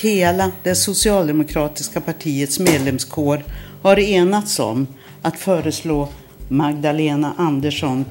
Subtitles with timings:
[0.00, 3.44] hela det socialdemokratiska partiets medlemskår
[3.82, 4.86] har enats om
[5.22, 6.08] att föreslå
[6.48, 8.04] Magdalena Andersson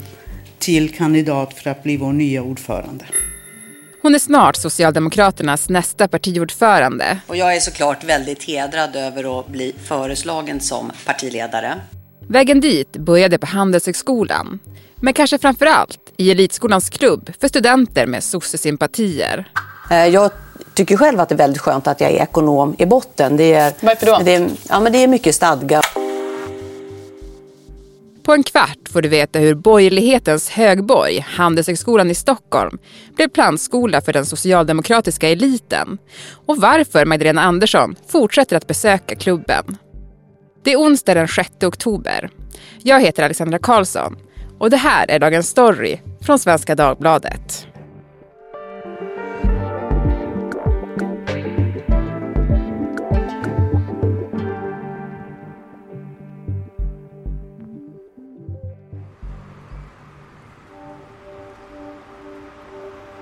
[0.60, 3.06] till kandidat för att bli vår nya ordförande.
[4.02, 7.20] Hon är snart Socialdemokraternas nästa partiordförande.
[7.28, 11.76] Och jag är såklart väldigt hedrad över att bli föreslagen som partiledare.
[12.28, 14.60] Vägen dit började på Handelshögskolan.
[14.96, 19.52] Men kanske framför allt i Elitskolans klubb för studenter med sossesympatier.
[19.92, 20.32] Eh, jag
[20.78, 23.38] tycker själv att det är väldigt skönt att jag är ekonom i botten.
[23.38, 24.20] Det är, Varför då?
[24.24, 25.82] Det är, ja, men det är mycket stadga.
[28.24, 32.78] På en kvart får du veta hur borgerlighetens högborg, Handelshögskolan i Stockholm,
[33.16, 35.98] blev plantskola för den socialdemokratiska eliten
[36.46, 39.78] och varför Magdalena Andersson fortsätter att besöka klubben.
[40.64, 42.30] Det är onsdag den 6 oktober.
[42.84, 44.18] Jag heter Alexandra Karlsson
[44.60, 47.68] och det här är dagens story från Svenska Dagbladet.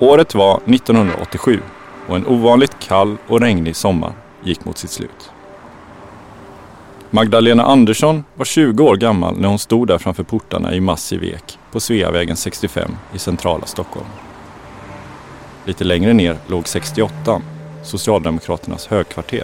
[0.06, 1.60] Året var 1987
[2.08, 5.32] och en ovanligt kall och regnig sommar gick mot sitt slut.
[7.10, 11.60] Magdalena Andersson var 20 år gammal när hon stod där framför portarna i massiv ek
[11.72, 14.06] på Sveavägen 65 i centrala Stockholm.
[15.66, 17.42] Lite längre ner låg 68,
[17.84, 19.44] Socialdemokraternas högkvarter.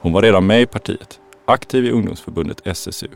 [0.00, 3.08] Hon var redan med i partiet, aktiv i ungdomsförbundet SSU.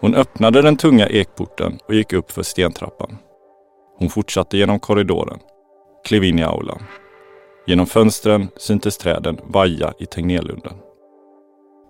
[0.00, 3.18] Hon öppnade den tunga ekporten och gick upp för stentrappan.
[4.00, 5.38] Hon fortsatte genom korridoren,
[6.04, 6.82] klev in i aulan.
[7.66, 10.72] Genom fönstren syntes träden vaja i Tegnérlunden.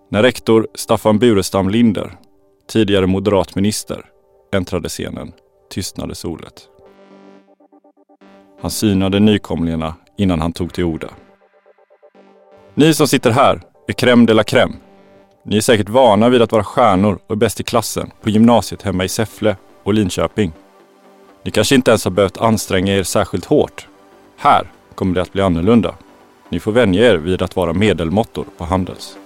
[0.09, 2.17] När rektor Staffan Burestam Linder,
[2.69, 4.05] tidigare moderat minister,
[4.53, 5.33] äntrade scenen
[5.71, 6.69] tystnade solet.
[8.61, 11.09] Han synade nykomlingarna innan han tog till orda.
[12.75, 14.73] Ni som sitter här är crème de la crème.
[15.45, 19.05] Ni är säkert vana vid att vara stjärnor och bäst i klassen på gymnasiet hemma
[19.05, 20.53] i Säffle och Linköping.
[21.43, 23.87] Ni kanske inte ens har behövt anstränga er särskilt hårt.
[24.37, 25.95] Här kommer det att bli annorlunda.
[26.49, 29.17] Ni får vänja er vid att vara medelmåttor på Handels.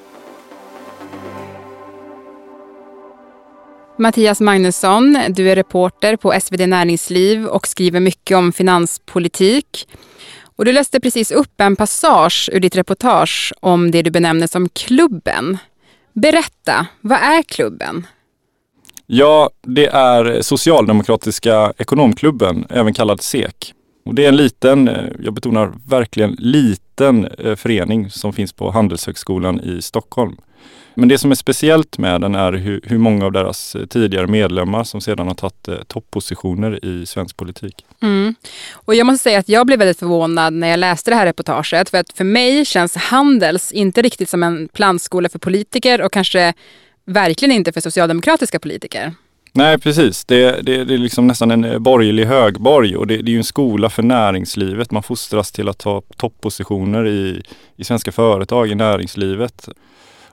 [3.99, 9.89] Mattias Magnusson, du är reporter på SvD Näringsliv och skriver mycket om finanspolitik.
[10.57, 14.69] Och du läste precis upp en passage ur ditt reportage om det du benämner som
[14.69, 15.59] klubben.
[16.13, 18.07] Berätta, vad är klubben?
[19.07, 23.75] Ja, det är Socialdemokratiska ekonomklubben, även kallad SEK.
[24.07, 28.71] Och det är en liten, eh, jag betonar verkligen liten eh, förening som finns på
[28.71, 30.37] Handelshögskolan i Stockholm.
[30.95, 34.27] Men det som är speciellt med den är hur, hur många av deras eh, tidigare
[34.27, 37.85] medlemmar som sedan har tagit eh, topppositioner i svensk politik.
[38.03, 38.35] Mm.
[38.73, 41.91] Och jag måste säga att jag blev väldigt förvånad när jag läste det här reportaget.
[41.91, 46.55] För att för mig känns Handels inte riktigt som en plantskola för politiker och kanske
[47.05, 49.15] verkligen inte för socialdemokratiska politiker.
[49.57, 53.33] Nej precis, det, det, det är liksom nästan en eh, borgerlig högborg och det, det
[53.33, 54.91] är en skola för näringslivet.
[54.91, 57.43] Man fostras till att ta topppositioner i,
[57.77, 59.69] i svenska företag, i näringslivet.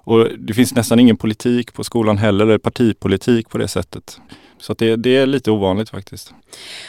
[0.04, 4.20] Och det finns nästan ingen politik på skolan heller, eller partipolitik på det sättet.
[4.60, 6.34] Så det, det, är lite ovanligt faktiskt.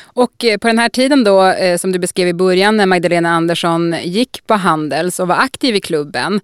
[0.04, 3.30] Och eh, på den här tiden då, eh, som du beskrev i början, när Magdalena
[3.30, 6.40] Andersson gick på Handels och var aktiv i klubben.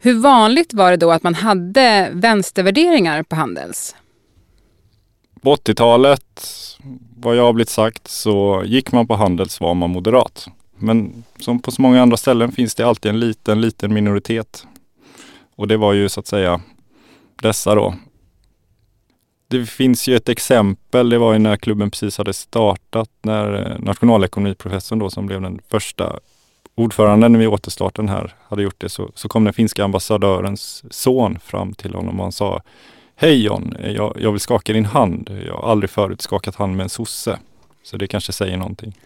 [0.00, 3.96] Hur vanligt var det då att man hade vänstervärderingar på Handels?
[5.40, 6.44] På 80-talet,
[7.16, 10.48] vad jag har blivit sagt, så gick man på Handels var man moderat.
[10.76, 14.66] Men som på så många andra ställen finns det alltid en liten, liten minoritet
[15.58, 16.60] och det var ju så att säga
[17.42, 17.94] dessa då.
[19.48, 23.78] Det finns ju ett exempel, det var ju när klubben precis hade startat, när eh,
[23.78, 26.20] nationalekonomiprofessorn då som blev den första
[26.78, 31.74] ordföranden vid återstarten här hade gjort det, så, så kom den finska ambassadörens son fram
[31.74, 32.62] till honom och han sa
[33.16, 35.42] Hej John, jag, jag vill skaka din hand.
[35.46, 37.38] Jag har aldrig förut skakat hand med en sosse.
[37.82, 38.94] Så det kanske säger någonting.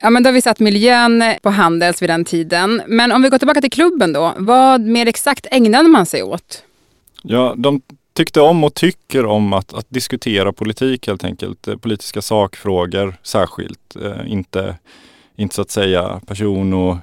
[0.00, 2.82] Ja, men då har vi satt miljön på Handels vid den tiden.
[2.86, 4.34] Men om vi går tillbaka till klubben då.
[4.36, 6.64] Vad mer exakt ägnade man sig åt?
[7.22, 7.80] Ja, de
[8.18, 11.68] tyckte om och tycker om att, att diskutera politik helt enkelt.
[11.68, 13.96] Eh, politiska sakfrågor särskilt.
[14.04, 14.76] Eh, inte,
[15.36, 16.96] inte så att säga person och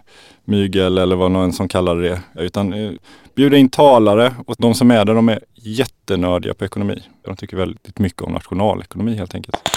[0.46, 2.20] mygel eller vad någon som kallar det.
[2.36, 2.92] Utan eh,
[3.36, 7.04] bjuda in talare och de som är där de är jättenördiga på ekonomi.
[7.22, 9.70] De tycker väldigt mycket om nationalekonomi helt enkelt.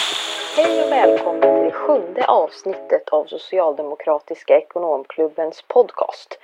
[0.57, 6.39] Hej och välkommen till det sjunde avsnittet av Socialdemokratiska ekonomklubbens podcast.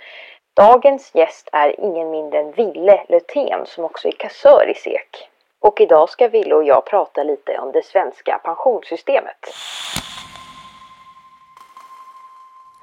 [0.56, 5.28] Dagens gäst är ingen mindre än Ville Lötén som också är kassör i SEK.
[5.60, 9.36] Och idag ska Ville och jag prata lite om det svenska pensionssystemet.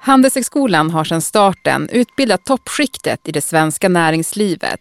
[0.00, 4.80] Handelshögskolan har sedan starten utbildat toppskiktet i det svenska näringslivet.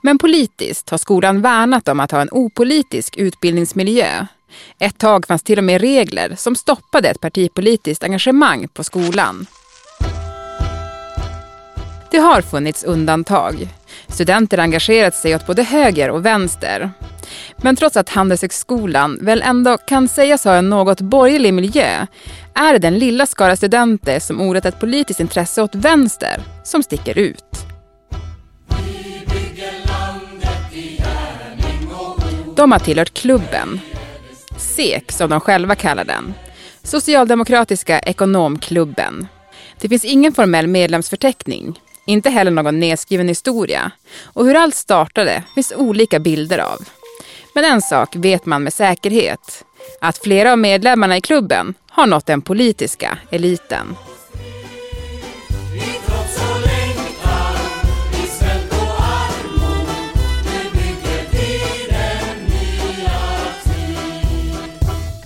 [0.00, 4.26] Men politiskt har skolan värnat om att ha en opolitisk utbildningsmiljö.
[4.78, 9.46] Ett tag fanns till och med regler som stoppade ett partipolitiskt engagemang på skolan.
[12.10, 13.68] Det har funnits undantag.
[14.08, 16.90] Studenter har engagerat sig åt både höger och vänster.
[17.56, 22.06] Men trots att Handelshögskolan väl ändå kan sägas ha en något borgerlig miljö
[22.54, 27.18] är det den lilla skara studenter som orat ett politiskt intresse åt vänster som sticker
[27.18, 27.44] ut.
[32.56, 33.80] De har tillhört klubben.
[34.58, 36.34] SEK som de själva kallar den.
[36.82, 39.28] Socialdemokratiska ekonomklubben.
[39.80, 41.78] Det finns ingen formell medlemsförteckning.
[42.10, 43.90] Inte heller någon nedskriven historia.
[44.24, 46.78] Och hur allt startade finns olika bilder av.
[47.54, 49.64] Men en sak vet man med säkerhet.
[50.00, 53.96] Att flera av medlemmarna i klubben har nått den politiska eliten.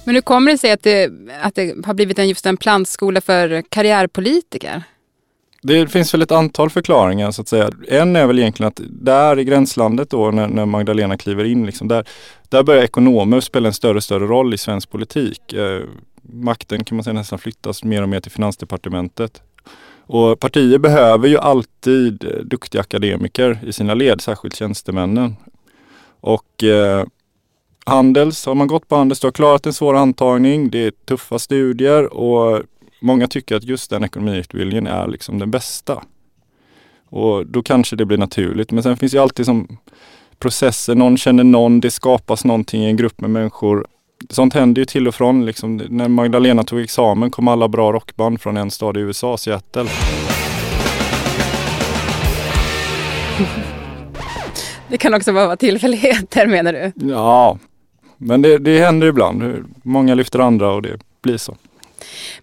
[0.04, 1.10] Men hur kommer det sig att det,
[1.42, 4.82] att det har blivit en, just en plantskola för karriärpolitiker?
[5.66, 7.70] Det finns väl ett antal förklaringar så att säga.
[7.88, 11.88] En är väl egentligen att där i gränslandet då när, när Magdalena kliver in, liksom,
[11.88, 12.04] där,
[12.48, 15.52] där börjar ekonomer spela en större och större roll i svensk politik.
[15.52, 15.82] Eh,
[16.22, 19.42] makten kan man säga nästan flyttas mer och mer till finansdepartementet.
[20.06, 25.36] Och partier behöver ju alltid eh, duktiga akademiker i sina led, särskilt tjänstemännen.
[26.20, 27.04] Och eh,
[27.86, 31.38] Handels, har man gått på Handels, du har klarat en svår antagning, det är tuffa
[31.38, 32.62] studier och
[33.04, 36.02] många tycker att just den ekonomiutbildningen är liksom den bästa.
[37.06, 38.70] Och då kanske det blir naturligt.
[38.70, 39.78] Men sen finns ju alltid som
[40.38, 43.86] processer, någon känner någon, det skapas någonting i en grupp med människor.
[44.30, 45.46] Sånt händer ju till och från.
[45.46, 49.86] Liksom, när Magdalena tog examen kom alla bra rockband från en stad i USA, Seattle.
[54.88, 56.92] Det kan också vara tillfälligheter menar du?
[57.10, 57.58] Ja,
[58.16, 59.64] men det, det händer ibland.
[59.82, 61.56] Många lyfter andra och det blir så.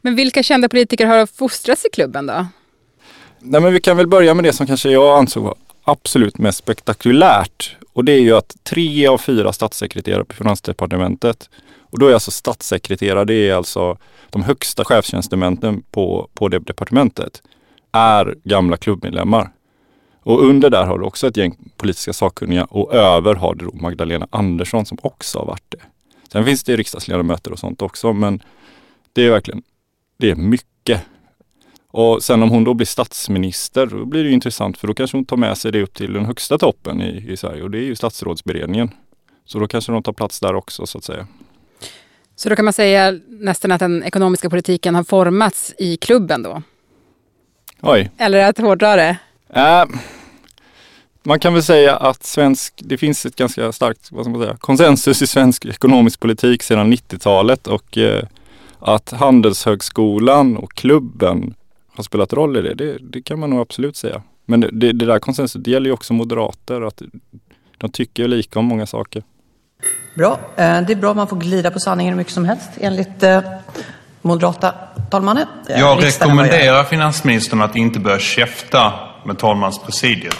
[0.02, 2.48] Men vilka kända politiker har fostrats i klubben då?
[3.40, 6.58] Nej, men vi kan väl börja med det som kanske jag ansåg var absolut mest
[6.58, 7.76] spektakulärt.
[7.94, 11.50] Och det är ju att tre av fyra statssekreterare på Finansdepartementet,
[11.80, 13.98] och då är alltså statssekreterare, det är alltså
[14.30, 17.42] de högsta chefstjänstemännen på, på det departementet,
[17.92, 19.52] är gamla klubbmedlemmar.
[20.24, 24.28] Och under där har du också ett gäng politiska sakkunniga och över har du Magdalena
[24.30, 25.78] Andersson som också har varit det.
[26.32, 28.44] Sen finns det riksdagsledamöter och sånt också men
[29.14, 29.64] det är verkligen,
[30.18, 31.02] det är mycket.
[31.88, 35.26] Och sen om hon då blir statsminister, då blir det intressant för då kanske hon
[35.26, 37.84] tar med sig det upp till den högsta toppen i, i Sverige och det är
[37.84, 38.90] ju statsrådsberedningen.
[39.46, 41.28] Så då kanske de tar plats där också så att säga.
[42.36, 46.62] Så då kan man säga nästan att den ekonomiska politiken har formats i klubben då?
[47.82, 48.12] Oj.
[48.18, 49.18] Eller att hårdra det?
[49.50, 49.86] Äh,
[51.24, 54.58] man kan väl säga att svensk, det finns ett ganska starkt vad ska man säga,
[54.58, 58.24] konsensus i svensk ekonomisk politik sedan 90-talet och eh,
[58.82, 61.54] att Handelshögskolan och klubben
[61.96, 64.22] har spelat roll i det, det, det kan man nog absolut säga.
[64.46, 67.02] Men det, det, det där konsensuset det gäller ju också moderater, att
[67.78, 69.24] de tycker lika om många saker.
[70.16, 70.40] Bra.
[70.56, 73.42] Eh, det är bra man får glida på sanningen hur mycket som helst enligt eh,
[74.22, 74.74] moderata
[75.12, 75.48] talmannen.
[75.70, 78.94] Eh, Jag rekommenderar finansministern att inte börja käfta
[79.26, 80.36] med talmanspresidiet.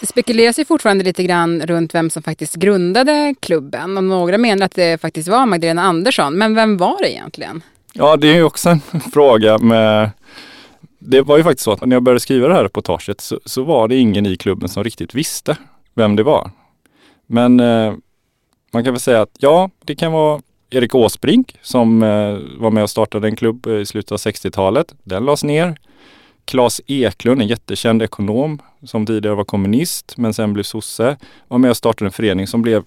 [0.00, 4.66] Det spekuleras ju fortfarande lite grann runt vem som faktiskt grundade klubben och några menar
[4.66, 6.38] att det faktiskt var Magdalena Andersson.
[6.38, 7.62] Men vem var det egentligen?
[7.96, 8.80] Ja, det är ju också en
[9.12, 10.10] fråga med
[10.98, 13.64] det var ju faktiskt så att när jag började skriva det här reportaget så, så
[13.64, 15.56] var det ingen i klubben som riktigt visste
[15.94, 16.50] vem det var.
[17.26, 17.94] Men eh,
[18.72, 22.82] man kan väl säga att ja, det kan vara Erik Åsbrink som eh, var med
[22.82, 24.94] och startade en klubb eh, i slutet av 60-talet.
[25.02, 25.76] Den lades ner.
[26.44, 31.16] Claes Eklund, en jättekänd ekonom som tidigare var kommunist men sen blev sosse,
[31.48, 32.84] var med och startade en förening som blev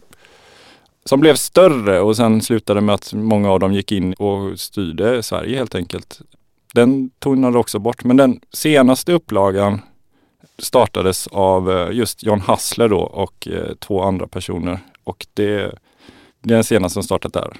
[1.07, 5.23] som blev större och sen slutade med att många av dem gick in och styrde
[5.23, 6.21] Sverige helt enkelt.
[6.73, 9.81] Den tonade också bort, men den senaste upplagan
[10.59, 15.55] startades av eh, just John Hassler då och eh, två andra personer och det,
[16.41, 17.53] det är den senaste som startat där.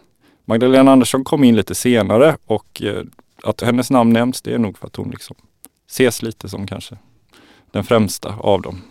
[0.45, 3.03] Magdalena Andersson kom in lite senare och eh,
[3.43, 5.35] att hennes namn nämns det är nog för att hon liksom
[5.89, 6.97] ses lite som kanske
[7.71, 8.81] den främsta av dem.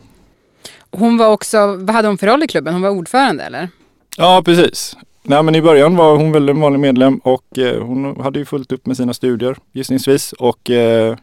[0.90, 2.74] Hon var också, vad hade hon för roll i klubben?
[2.74, 3.68] Hon var ordförande eller?
[4.16, 4.96] Ja, precis.
[5.22, 8.44] Nej, men i början var hon väl en vanlig medlem och eh, hon hade ju
[8.44, 10.32] fullt upp med sina studier gissningsvis.
[10.32, 11.16] Och, eh,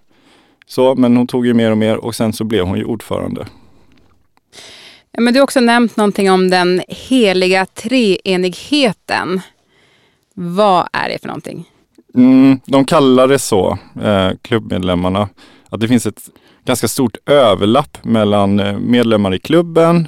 [0.68, 3.48] så, men hon tog ju mer och mer och sen så blev hon ju ordförande.
[5.12, 9.42] Ja, men du har också nämnt någonting om den heliga treenigheten.
[10.34, 11.70] Vad är det för någonting?
[12.16, 15.30] Mm, de kallar det så, eh, klubbmedlemmarna,
[15.70, 16.30] att det finns ett
[16.66, 20.08] ganska stort överlapp mellan eh, medlemmar i klubben,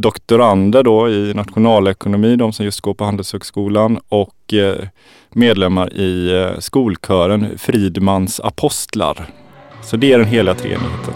[0.00, 4.86] doktorander då i nationalekonomi, de som just går på Handelshögskolan och eh,
[5.30, 9.26] medlemmar i eh, skolkören Fridmans apostlar.
[9.82, 11.14] Så det är den heliga treenigheten.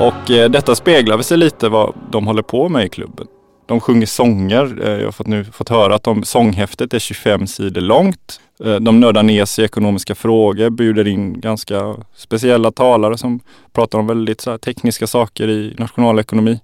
[0.00, 3.26] Och eh, detta speglar sig lite vad de håller på med i klubben.
[3.66, 4.78] De sjunger sånger.
[4.84, 8.40] Eh, jag har fått, nu fått höra att de, sånghäftet är 25 sidor långt.
[8.64, 13.40] Eh, de nördar ner sig i ekonomiska frågor, bjuder in ganska speciella talare som
[13.72, 16.60] pratar om väldigt så här, tekniska saker i nationalekonomi.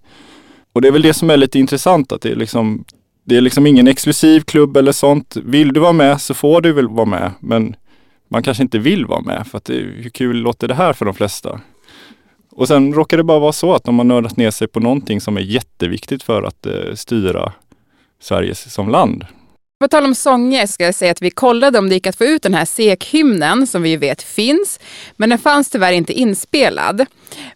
[0.73, 2.85] Och det är väl det som är lite intressant, att det är liksom
[3.25, 5.37] det är liksom ingen exklusiv klubb eller sånt.
[5.44, 7.30] Vill du vara med så får du väl vara med.
[7.40, 7.76] Men
[8.28, 11.04] man kanske inte vill vara med för att det, hur kul låter det här för
[11.04, 11.61] de flesta?
[12.56, 15.21] Och sen råkar det bara vara så att de har nördat ner sig på någonting
[15.21, 17.52] som är jätteviktigt för att eh, styra
[18.21, 19.26] Sverige som land.
[19.80, 22.25] På tal om sånger ska jag säga att vi kollade om det gick att få
[22.25, 24.80] ut den här SEK-hymnen som vi ju vet finns.
[25.16, 27.06] Men den fanns tyvärr inte inspelad.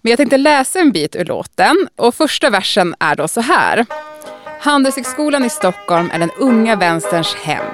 [0.03, 3.87] Men jag tänkte läsa en bit ur låten och första versen är då så här.
[4.61, 7.67] Handelshögskolan i Stockholm är den unga vänsterns hem.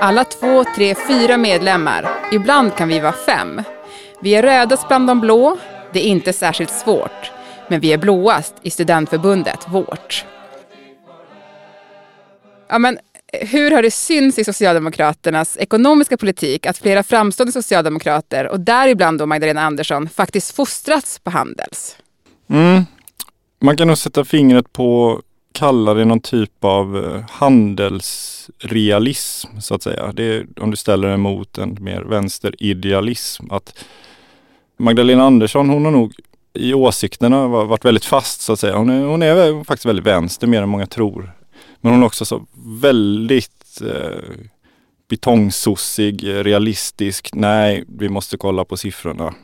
[0.00, 2.08] Alla två, tre, fyra medlemmar.
[2.32, 3.62] Ibland kan vi vara fem.
[4.22, 5.58] Vi är rödast bland de blå.
[5.92, 7.30] Det är inte särskilt svårt.
[7.68, 10.24] Men vi är blåast i studentförbundet vårt.
[12.68, 12.98] Ja, men
[13.32, 19.18] eh, hur har det synts i Socialdemokraternas ekonomiska politik att flera framstående socialdemokrater och däribland
[19.18, 21.96] då Magdalena Andersson faktiskt fostrats på Handels?
[22.50, 22.84] Mm.
[23.60, 25.20] Man kan nog sätta fingret på
[25.52, 30.12] kalla det någon typ av eh, handelsrealism så att säga.
[30.12, 33.50] Det är om du ställer det mot en mer vänsteridealism.
[33.50, 33.84] Att
[34.80, 36.14] Magdalena Andersson hon har nog
[36.52, 38.76] i åsikterna varit väldigt fast så att säga.
[38.76, 41.32] Hon är, hon är faktiskt väldigt vänster mer än många tror.
[41.80, 42.46] Men hon är också så
[42.80, 44.20] väldigt eh,
[45.08, 47.30] betongsossig, realistisk.
[47.32, 49.34] Nej, vi måste kolla på siffrorna.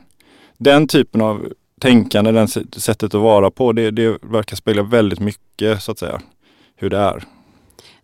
[0.59, 5.83] Den typen av tänkande, det sättet att vara på, det, det verkar spegla väldigt mycket
[5.83, 6.21] så att säga
[6.76, 7.25] hur det är.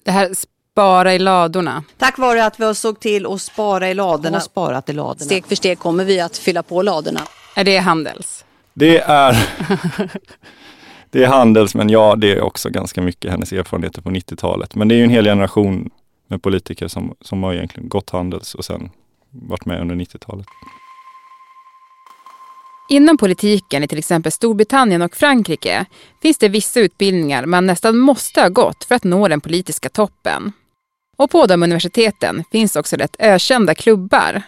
[0.05, 0.31] Det här
[0.73, 1.85] spara i ladorna.
[1.99, 4.37] Tack vare att vi såg till att spara i ladorna.
[4.37, 5.25] Och sparat i ladorna.
[5.25, 7.21] Steg för steg kommer vi att fylla på ladorna.
[7.57, 8.45] Är det Handels?
[8.75, 9.37] Det är
[11.11, 14.75] Det är Handels, men ja, det är också ganska mycket hennes erfarenheter på 90-talet.
[14.75, 15.91] Men det är ju en hel generation
[16.29, 18.91] med politiker som, som har egentligen gått Handels och sen
[19.31, 20.47] varit med under 90-talet.
[22.89, 25.87] Inom politiken i till exempel Storbritannien och Frankrike
[26.23, 30.53] finns det vissa utbildningar man nästan måste ha gått för att nå den politiska toppen.
[31.19, 34.43] Och på de universiteten finns också rätt ökända klubbar.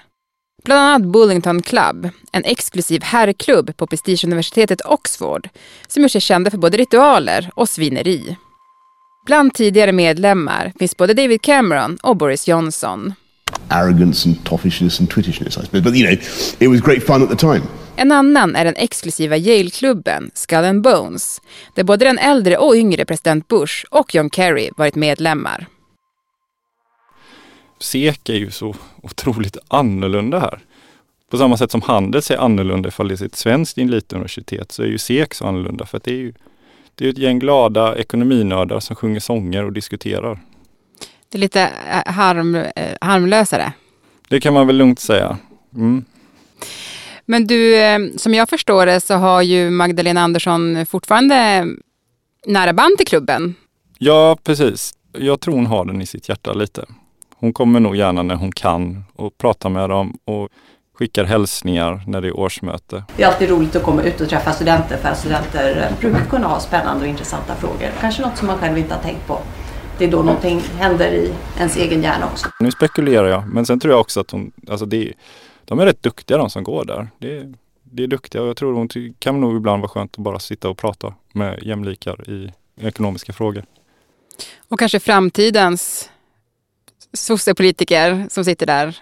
[0.64, 5.49] Bland annat Bullington Club, en exklusiv herrklubb på prestigeuniversitetet Oxford
[5.88, 8.37] som gör sig kända för både ritualer och svineri.
[9.26, 13.14] Bland tidigare medlemmar finns både David Cameron och Boris Johnson.
[13.68, 15.83] Arrogance and toffishness and twittishness I suppose.
[15.83, 16.18] But you know,
[16.59, 17.62] it was great fun at the time.
[17.97, 21.40] En annan är den exklusiva Yale-klubben Skull and Bones,
[21.75, 25.66] där både den äldre och yngre president Bush och John Kerry varit medlemmar.
[27.78, 30.59] SEK är ju så otroligt annorlunda här.
[31.31, 34.87] På samma sätt som Handels är annorlunda ifall det är ett svenskt elituniversitet så är
[34.87, 36.33] ju SEK så annorlunda för att det är ju
[36.95, 40.38] det är ett gäng glada ekonominördar som sjunger sånger och diskuterar.
[41.28, 43.73] Det är lite eh, harm, eh, harmlösare.
[44.28, 45.38] Det kan man väl lugnt säga.
[45.75, 46.04] Mm.
[47.26, 51.66] Men du, eh, som jag förstår det så har ju Magdalena Andersson fortfarande
[52.47, 53.54] nära band till klubben.
[53.99, 54.95] Ja, precis.
[55.12, 56.85] Jag tror hon har den i sitt hjärta lite.
[57.38, 60.49] Hon kommer nog gärna när hon kan och pratar med dem och
[60.95, 63.05] skickar hälsningar när det är årsmöte.
[63.17, 66.47] Det är alltid roligt att komma ut och träffa studenter för att studenter brukar kunna
[66.47, 67.91] ha spännande och intressanta frågor.
[68.00, 69.38] Kanske något som man själv inte har tänkt på.
[69.99, 72.49] Det är då någonting händer i ens egen hjärna också.
[72.61, 75.12] Nu spekulerar jag, men sen tror jag också att hon, alltså det,
[75.64, 77.09] de är rätt duktiga de som går där.
[77.19, 78.88] Det, det är duktiga och jag tror hon
[79.19, 83.64] kan nog ibland vara skönt att bara sitta och prata med jämlikar i ekonomiska frågor.
[84.69, 86.11] Och kanske framtidens
[87.14, 88.99] sossepolitiker som sitter där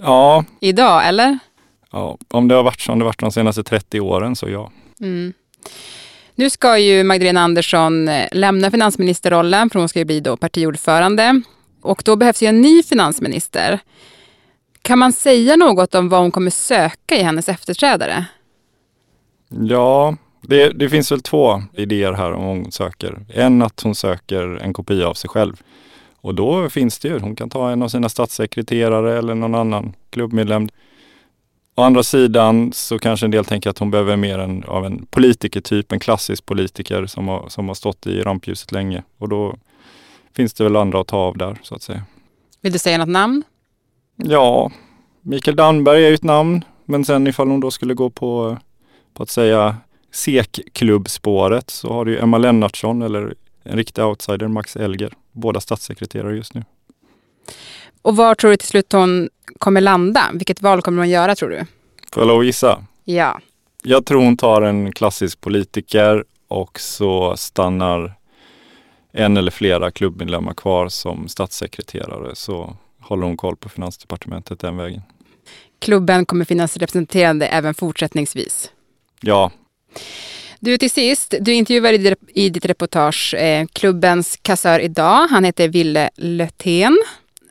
[0.00, 0.44] ja.
[0.60, 1.38] idag, eller?
[1.92, 4.70] Ja, om det har varit som det varit de senaste 30 åren så ja.
[5.00, 5.32] Mm.
[6.34, 11.42] Nu ska ju Magdalena Andersson eh, lämna finansministerrollen för hon ska ju bli då partiordförande.
[11.82, 13.80] Och då behövs ju en ny finansminister.
[14.82, 18.24] Kan man säga något om vad hon kommer söka i hennes efterträdare?
[19.48, 23.26] Ja, det, det finns väl två idéer här om hon söker.
[23.34, 25.62] En att hon söker en kopia av sig själv.
[26.26, 29.94] Och då finns det ju, hon kan ta en av sina statssekreterare eller någon annan
[30.10, 30.68] klubbmedlem.
[31.74, 35.06] Å andra sidan så kanske en del tänker att hon behöver mer en, av en
[35.06, 39.02] politikertyp, en klassisk politiker som har, som har stått i rampljuset länge.
[39.18, 39.56] Och då
[40.36, 42.02] finns det väl andra att ta av där så att säga.
[42.60, 43.42] Vill du säga något namn?
[44.16, 44.70] Ja,
[45.20, 46.64] Mikael Damberg är ju ett namn.
[46.84, 48.58] Men sen ifall hon då skulle gå på,
[49.14, 49.76] på att säga
[50.10, 53.34] SEK-klubbspåret så har du ju Emma Lennartsson eller
[53.70, 55.12] en riktig outsider, Max Elger.
[55.32, 56.64] Båda statssekreterare just nu.
[58.02, 60.30] Och var tror du till slut hon kommer landa?
[60.32, 61.66] Vilket val kommer hon göra tror du?
[62.12, 62.84] Får jag lov att gissa?
[63.04, 63.40] Ja.
[63.82, 68.14] Jag tror hon tar en klassisk politiker och så stannar
[69.12, 75.02] en eller flera klubbmedlemmar kvar som statssekreterare så håller hon koll på Finansdepartementet den vägen.
[75.78, 78.70] Klubben kommer finnas representerade även fortsättningsvis.
[79.20, 79.50] Ja.
[80.60, 85.28] Du till sist, du intervjuar i ditt reportage eh, klubbens kassör idag.
[85.30, 86.98] Han heter Ville Lötén.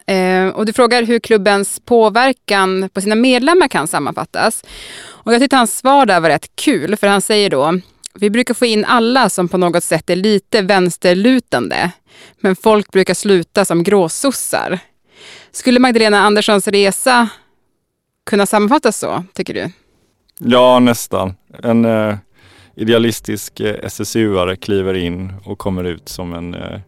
[0.07, 4.63] Eh, och du frågar hur klubbens påverkan på sina medlemmar kan sammanfattas.
[5.07, 7.79] Och jag tyckte hans svar där var rätt kul, för han säger då
[8.19, 11.91] vi brukar få in alla som på något sätt är lite vänsterlutande.
[12.39, 14.79] Men folk brukar sluta som gråsossar.
[15.51, 17.29] Skulle Magdalena Anderssons resa
[18.25, 19.71] kunna sammanfattas så, tycker du?
[20.39, 21.35] Ja, nästan.
[21.63, 22.17] En eh,
[22.75, 26.79] idealistisk eh, SSU-are kliver in och kommer ut som en, eh,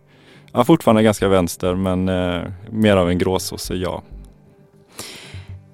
[0.53, 4.03] ja, fortfarande ganska vänster, men eh, mer av en gråsosse, ja.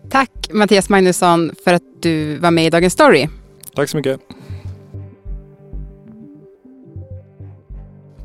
[0.09, 3.27] Tack Mattias Magnusson för att du var med i Dagens Story.
[3.75, 4.19] Tack så mycket.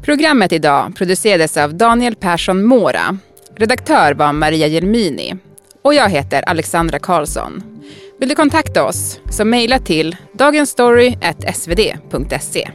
[0.03, 3.19] Programmet idag producerades av Daniel Persson Mora.
[3.57, 5.37] Redaktör var Maria Jelmini.
[5.83, 7.78] Och jag heter Alexandra Karlsson.
[8.21, 12.71] Vill du kontakta oss så mejla till dagensstory.svd.se.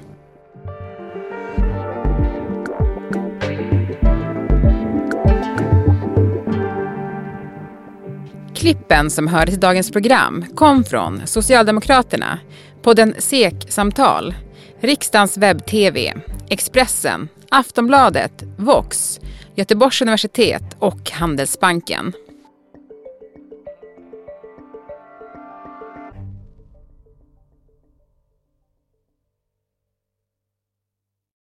[8.55, 12.39] Klippen som hördes i dagens program kom från Socialdemokraterna,
[12.81, 14.35] podden SEK-samtal,
[14.79, 16.13] Riksdagens webb-tv,
[16.49, 19.19] Expressen, Aftonbladet, Vox,
[19.55, 22.13] Göteborgs universitet och Handelsbanken.